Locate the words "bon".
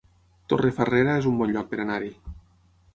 1.43-1.55